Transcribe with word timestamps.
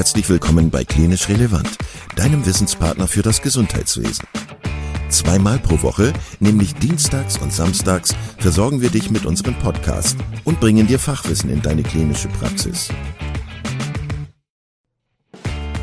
Herzlich 0.00 0.30
willkommen 0.30 0.70
bei 0.70 0.82
Klinisch 0.82 1.28
Relevant, 1.28 1.76
deinem 2.16 2.46
Wissenspartner 2.46 3.06
für 3.06 3.20
das 3.20 3.42
Gesundheitswesen. 3.42 4.24
Zweimal 5.10 5.58
pro 5.58 5.82
Woche, 5.82 6.14
nämlich 6.38 6.74
dienstags 6.74 7.36
und 7.36 7.52
samstags, 7.52 8.14
versorgen 8.38 8.80
wir 8.80 8.88
dich 8.88 9.10
mit 9.10 9.26
unserem 9.26 9.58
Podcast 9.58 10.16
und 10.44 10.58
bringen 10.58 10.86
dir 10.86 10.98
Fachwissen 10.98 11.50
in 11.50 11.60
deine 11.60 11.82
klinische 11.82 12.28
Praxis. 12.28 12.88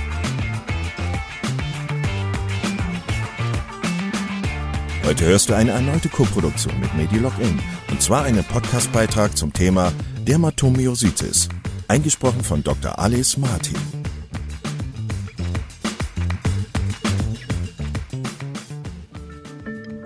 Heute 5.10 5.26
hörst 5.26 5.50
du 5.50 5.56
eine 5.56 5.72
erneute 5.72 6.08
Koproduktion 6.08 6.80
mit 6.80 6.94
MediLogin 6.94 7.60
und 7.90 8.00
zwar 8.00 8.26
einen 8.26 8.44
Podcastbeitrag 8.44 9.36
zum 9.36 9.52
Thema 9.52 9.92
Dermatomyositis, 10.28 11.50
eingesprochen 11.88 12.44
von 12.44 12.64
Dr. 12.64 13.00
Alice 13.00 13.36
Martin. 13.36 13.76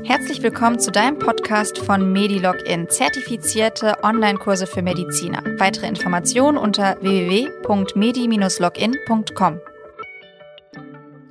Herzlich 0.05 0.41
willkommen 0.41 0.79
zu 0.79 0.89
deinem 0.89 1.19
Podcast 1.19 1.79
von 1.79 2.13
MediLogin, 2.13 2.87
zertifizierte 2.87 4.01
Online-Kurse 4.03 4.67
für 4.67 4.83
Mediziner. 4.83 5.43
Weitere 5.57 5.87
Informationen 5.87 6.57
unter 6.57 6.95
www.medi-login.com. 7.01 9.59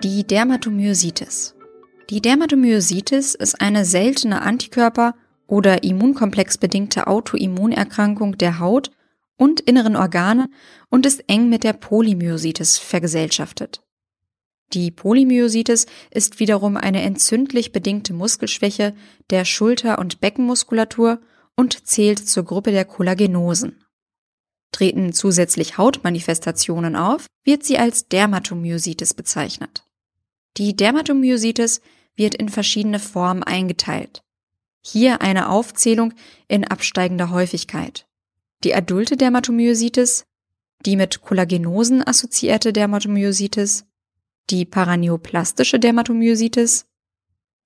Die 0.03 0.27
Dermatomyositis. 0.27 1.55
Die 2.11 2.21
Dermatomyositis 2.21 3.35
ist 3.35 3.61
eine 3.61 3.85
seltene 3.85 4.43
Antikörper- 4.43 5.15
oder 5.47 5.83
immunkomplexbedingte 5.83 7.07
Autoimmunerkrankung 7.07 8.39
der 8.39 8.59
Haut 8.59 8.91
und 9.37 9.61
inneren 9.61 9.97
Organe 9.97 10.49
und 10.89 11.07
ist 11.07 11.25
eng 11.29 11.49
mit 11.49 11.65
der 11.65 11.73
Polymyositis 11.73 12.79
vergesellschaftet. 12.79 13.83
Die 14.73 14.91
Polymyositis 14.91 15.87
ist 16.11 16.41
wiederum 16.41 16.77
eine 16.77 17.03
entzündlich 17.03 17.73
bedingte 17.73 18.15
Muskelschwäche 18.15 18.95
der 19.31 19.45
Schulter- 19.45 19.99
und 19.99 20.21
Beckenmuskulatur 20.21 21.21
und 21.57 21.87
zählt 21.87 22.27
zur 22.27 22.45
Gruppe 22.45 22.73
der 22.73 22.85
Kollagenosen. 22.85 23.85
Treten 24.73 25.13
zusätzlich 25.13 25.77
Hautmanifestationen 25.77 26.97
auf, 26.97 27.27
wird 27.45 27.65
sie 27.65 27.79
als 27.79 28.09
Dermatomyositis 28.09 29.13
bezeichnet. 29.13 29.82
Die 30.57 30.77
Dermatomyositis 30.77 31.81
wird 32.15 32.35
in 32.35 32.49
verschiedene 32.49 32.99
Formen 32.99 33.43
eingeteilt. 33.43 34.23
Hier 34.83 35.23
eine 35.23 35.49
Aufzählung 35.49 36.13
in 36.49 36.65
absteigender 36.65 37.31
Häufigkeit. 37.31 38.07
Die 38.65 38.75
adulte 38.75 39.17
Dermatomyositis, 39.17 40.27
die 40.85 40.97
mit 40.97 41.23
Kollagenosen 41.23 42.07
assoziierte 42.07 42.73
Dermatomyositis, 42.73 43.87
die 44.51 44.65
paraneoplastische 44.65 45.79
Dermatomyositis, 45.79 46.87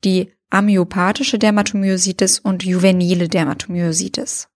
die 0.05 0.33
amyopathische 0.51 1.39
Dermatomyositis 1.39 2.39
und 2.39 2.65
juvenile 2.65 3.29
Dermatomyositis. 3.29 4.49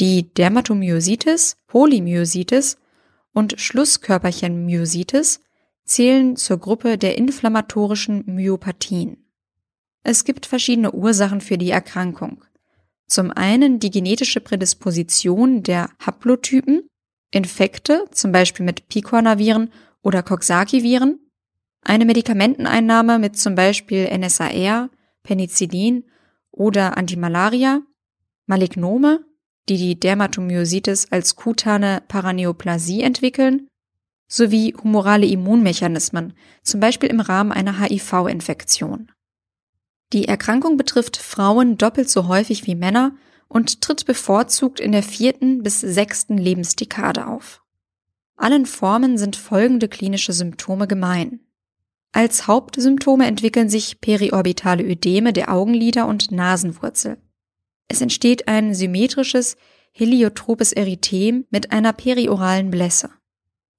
Die 0.00 0.32
Dermatomyositis, 0.34 1.56
Polymyositis 1.66 2.78
und 3.32 3.60
Schlusskörperchenmyositis 3.60 5.40
zählen 5.90 6.36
zur 6.36 6.58
Gruppe 6.58 6.96
der 6.96 7.18
inflammatorischen 7.18 8.22
Myopathien. 8.26 9.16
Es 10.04 10.24
gibt 10.24 10.46
verschiedene 10.46 10.92
Ursachen 10.92 11.40
für 11.40 11.58
die 11.58 11.70
Erkrankung. 11.70 12.44
Zum 13.08 13.32
einen 13.32 13.80
die 13.80 13.90
genetische 13.90 14.40
Prädisposition 14.40 15.64
der 15.64 15.90
Haplotypen, 15.98 16.88
Infekte, 17.32 18.04
zum 18.12 18.30
Beispiel 18.30 18.64
mit 18.64 18.88
Picornaviren 18.88 19.72
oder 20.02 20.22
Coxsackie-Viren, 20.22 21.18
eine 21.82 22.04
Medikamenteneinnahme 22.04 23.18
mit 23.18 23.36
zum 23.36 23.56
Beispiel 23.56 24.08
NSAR, 24.16 24.90
Penicillin 25.24 26.04
oder 26.52 26.96
Antimalaria, 26.96 27.82
Malignome, 28.46 29.24
die 29.68 29.76
die 29.76 29.98
Dermatomyositis 29.98 31.10
als 31.10 31.34
kutane 31.34 32.02
Paraneoplasie 32.06 33.02
entwickeln 33.02 33.69
sowie 34.30 34.74
humorale 34.82 35.26
Immunmechanismen, 35.26 36.32
zum 36.62 36.80
Beispiel 36.80 37.10
im 37.10 37.20
Rahmen 37.20 37.52
einer 37.52 37.80
HIV-Infektion. 37.80 39.10
Die 40.12 40.26
Erkrankung 40.26 40.76
betrifft 40.76 41.16
Frauen 41.18 41.76
doppelt 41.76 42.08
so 42.08 42.28
häufig 42.28 42.66
wie 42.66 42.74
Männer 42.74 43.16
und 43.48 43.80
tritt 43.82 44.06
bevorzugt 44.06 44.80
in 44.80 44.92
der 44.92 45.02
vierten 45.02 45.62
bis 45.62 45.80
sechsten 45.80 46.38
Lebensdekade 46.38 47.26
auf. 47.26 47.62
Allen 48.36 48.66
Formen 48.66 49.18
sind 49.18 49.36
folgende 49.36 49.88
klinische 49.88 50.32
Symptome 50.32 50.86
gemein. 50.86 51.40
Als 52.12 52.46
Hauptsymptome 52.46 53.26
entwickeln 53.26 53.68
sich 53.68 54.00
periorbitale 54.00 54.84
Ödeme 54.84 55.32
der 55.32 55.52
Augenlider 55.52 56.06
und 56.06 56.32
Nasenwurzel. 56.32 57.18
Es 57.88 58.00
entsteht 58.00 58.48
ein 58.48 58.74
symmetrisches, 58.74 59.56
heliotropes 59.92 60.72
Erythem 60.72 61.46
mit 61.50 61.72
einer 61.72 61.92
perioralen 61.92 62.70
Blässe. 62.70 63.10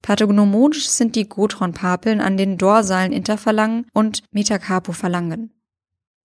Pathognomonisch 0.02 0.88
sind 0.88 1.14
die 1.14 1.28
Gotron-Papeln 1.28 2.20
an 2.20 2.36
den 2.36 2.58
dorsalen 2.58 3.12
Interphalangen 3.12 3.86
und 3.92 4.24
Metacarpophalangen. 4.32 5.52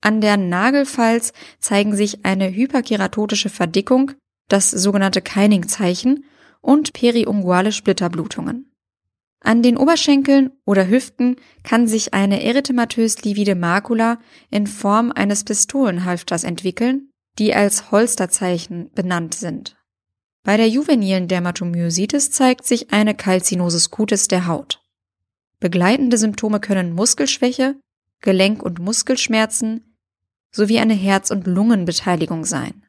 An 0.01 0.21
der 0.21 0.37
Nagelfalz 0.37 1.31
zeigen 1.59 1.95
sich 1.95 2.25
eine 2.25 2.51
hyperkeratotische 2.53 3.49
Verdickung, 3.49 4.11
das 4.47 4.71
sogenannte 4.71 5.21
Keining-Zeichen 5.21 6.25
und 6.61 6.93
periunguale 6.93 7.71
Splitterblutungen. 7.71 8.71
An 9.39 9.61
den 9.61 9.77
Oberschenkeln 9.77 10.51
oder 10.65 10.87
Hüften 10.87 11.35
kann 11.63 11.87
sich 11.87 12.13
eine 12.13 12.43
erythematös 12.43 13.23
livide 13.23 13.55
Makula 13.55 14.19
in 14.49 14.65
Form 14.65 15.11
eines 15.11 15.43
Pistolenhalfters 15.43 16.43
entwickeln, 16.43 17.11
die 17.37 17.53
als 17.53 17.91
Holsterzeichen 17.91 18.89
benannt 18.93 19.35
sind. 19.35 19.76
Bei 20.47 20.55
der 20.55 20.69
juvenilen 20.69 21.27
Dermatomyositis 21.27 22.31
zeigt 22.31 22.65
sich 22.65 22.93
eine 22.93 23.13
Calcinosis 23.13 23.91
cutis 23.91 24.29
der 24.29 24.47
Haut. 24.47 24.81
Begleitende 25.59 26.17
Symptome 26.17 26.61
können 26.61 26.93
Muskelschwäche, 26.93 27.75
Gelenk- 28.21 28.63
und 28.63 28.79
Muskelschmerzen 28.79 29.97
sowie 30.55 30.79
eine 30.79 30.93
Herz- 30.93 31.31
und 31.31 31.47
Lungenbeteiligung 31.47 32.45
sein. 32.45 32.85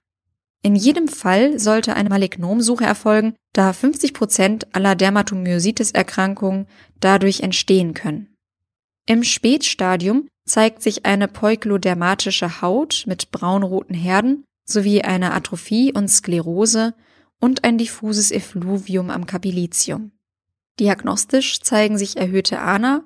In 0.62 0.76
jedem 0.76 1.08
Fall 1.08 1.58
sollte 1.58 1.96
eine 1.96 2.10
Malignomsuche 2.10 2.84
erfolgen, 2.84 3.34
da 3.54 3.72
50 3.72 4.14
Prozent 4.14 4.72
aller 4.72 4.94
Dermatomyositis-Erkrankungen 4.94 6.68
dadurch 7.00 7.40
entstehen 7.40 7.92
können. 7.92 8.36
Im 9.04 9.24
Spätstadium 9.24 10.28
zeigt 10.46 10.80
sich 10.80 11.06
eine 11.06 11.26
poiklodermatische 11.26 12.62
Haut 12.62 13.02
mit 13.08 13.32
braunroten 13.32 13.96
Herden 13.96 14.44
sowie 14.64 15.02
eine 15.02 15.32
Atrophie 15.32 15.92
und 15.92 16.06
Sklerose 16.06 16.94
und 17.40 17.64
ein 17.64 17.78
diffuses 17.78 18.30
Effluvium 18.30 19.10
am 19.10 19.26
Kapillitium. 19.26 20.12
Diagnostisch 20.80 21.60
zeigen 21.60 21.98
sich 21.98 22.16
erhöhte 22.16 22.60
ANA 22.60 23.04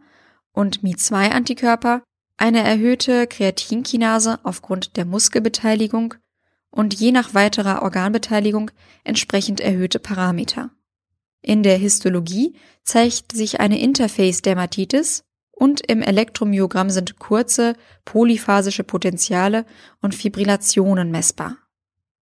und 0.53 0.83
Mi2-Antikörper, 0.83 2.03
eine 2.37 2.63
erhöhte 2.63 3.27
Kreatinkinase 3.27 4.41
aufgrund 4.43 4.97
der 4.97 5.05
Muskelbeteiligung 5.05 6.15
und 6.71 6.95
je 6.95 7.13
nach 7.13 7.35
weiterer 7.35 7.83
Organbeteiligung 7.83 8.71
entsprechend 9.05 9.61
erhöhte 9.61 9.99
Parameter. 9.99 10.71
In 11.43 11.63
der 11.63 11.77
Histologie 11.77 12.55
zeigt 12.85 13.33
sich 13.33 13.61
eine 13.61 13.81
Interface-Dermatitis 13.81 15.25
und 15.51 15.81
im 15.87 16.03
Elektromyogramm 16.03 16.91
sind 16.91 17.19
kurze 17.19 17.75
polyphasische 18.05 18.85
Potentiale 18.85 19.67
und 20.01 20.15
Fibrillationen 20.15 21.11
messbar. 21.11 21.59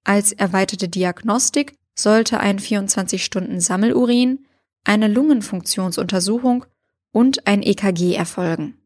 Als 0.04 0.32
erweiterte 0.32 0.88
Diagnostik 0.88 1.76
sollte 1.98 2.40
ein 2.40 2.58
24-Stunden-Sammelurin, 2.58 4.46
eine 4.84 5.08
Lungenfunktionsuntersuchung 5.08 6.66
und 7.10 7.46
ein 7.46 7.62
EKG 7.62 8.14
erfolgen. 8.14 8.78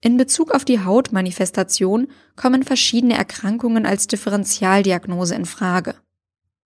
In 0.00 0.16
Bezug 0.16 0.50
auf 0.50 0.64
die 0.64 0.80
Hautmanifestation 0.80 2.08
kommen 2.34 2.64
verschiedene 2.64 3.16
Erkrankungen 3.16 3.86
als 3.86 4.08
Differentialdiagnose 4.08 5.34
in 5.36 5.46
Frage. 5.46 5.94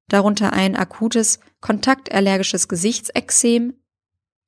Darunter 0.09 0.53
ein 0.53 0.75
akutes 0.75 1.41
kontaktallergisches 1.61 2.69
Gesichtsexem, 2.69 3.75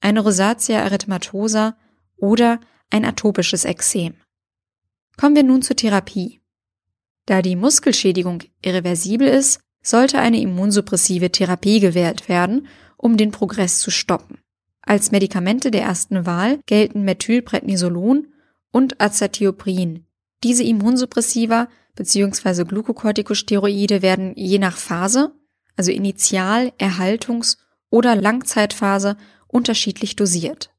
eine 0.01 0.21
Rosatia 0.21 0.79
erythematosa 0.79 1.77
oder 2.17 2.61
ein 2.91 3.05
atopisches 3.05 3.65
Exem. 3.65 4.15
Kommen 5.19 5.37
wir 5.37 5.43
nun 5.43 5.63
zur 5.63 5.77
Therapie. 5.77 6.41
Da 7.27 7.43
die 7.43 7.57
Muskelschädigung 7.57 8.45
irreversibel 8.63 9.29
ist, 9.29 9.61
sollte 9.83 10.19
eine 10.19 10.41
immunsuppressive 10.41 11.31
Therapie 11.31 11.81
gewählt 11.81 12.29
werden, 12.29 12.69
um 12.97 13.17
den 13.17 13.31
Progress 13.31 13.81
zu 13.81 13.91
stoppen. 13.91 14.39
Als 14.83 15.11
Medikamente 15.11 15.71
der 15.71 15.83
ersten 15.83 16.27
Wahl 16.27 16.61
gelten 16.67 17.03
Methylprednisolon 17.03 18.29
und 18.73 19.01
Azathioprin, 19.01 20.05
Diese 20.45 20.63
Immunsuppressiva 20.63 21.69
bzw. 21.97 22.65
Glukokortikosteroide 22.65 24.03
werden 24.03 24.33
je 24.37 24.59
nach 24.59 24.77
Phase, 24.77 25.33
also 25.77 25.91
Initial-, 25.91 26.73
Erhaltungs- 26.79 27.59
oder 27.91 28.15
Langzeitphase, 28.15 29.17
unterschiedlich 29.49 30.15
dosiert. 30.17 30.71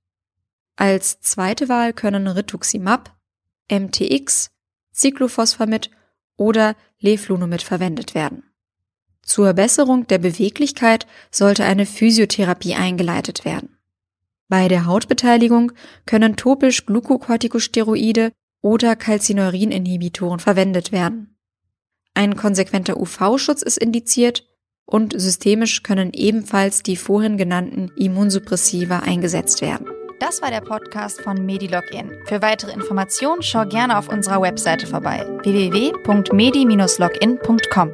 Als 0.75 1.19
zweite 1.19 1.67
Wahl 1.67 1.93
können 1.93 2.27
Rituximab, 2.27 3.15
MTX, 3.69 4.51
Cyclophosphamid 4.93 5.91
oder 6.37 6.75
Leflunomid 6.99 7.61
verwendet 7.61 8.15
werden. 8.15 8.48
Zur 9.21 9.53
Besserung 9.53 10.07
der 10.07 10.17
Beweglichkeit 10.17 11.07
sollte 11.31 11.63
eine 11.63 11.85
Physiotherapie 11.85 12.75
eingeleitet 12.75 13.45
werden. 13.45 13.77
Bei 14.47 14.67
der 14.67 14.85
Hautbeteiligung 14.85 15.71
können 16.05 16.35
topisch 16.35 16.85
Glukokortikosteroide 16.85 18.31
oder 18.61 18.95
Calcineurin-Inhibitoren 18.95 20.39
verwendet 20.39 20.91
werden. 20.91 21.35
Ein 22.15 22.35
konsequenter 22.35 22.99
UV-Schutz 22.99 23.61
ist 23.61 23.77
indiziert 23.77 24.45
und 24.85 25.13
systemisch 25.15 25.83
können 25.83 26.11
ebenfalls 26.13 26.81
die 26.81 26.95
vorhin 26.95 27.37
genannten 27.37 27.91
Immunsuppressiva 27.95 28.99
eingesetzt 28.99 29.61
werden. 29.61 29.85
Das 30.19 30.41
war 30.41 30.49
der 30.49 30.61
Podcast 30.61 31.21
von 31.21 31.45
MediLogin. 31.45 32.11
Für 32.25 32.41
weitere 32.41 32.73
Informationen 32.73 33.41
schau 33.41 33.65
gerne 33.65 33.97
auf 33.97 34.09
unserer 34.09 34.41
Webseite 34.41 34.85
vorbei 34.87 35.25
www.medi-login.com. 35.43 37.93